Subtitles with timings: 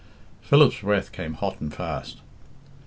[0.41, 2.21] Philip's breath came hot and fast.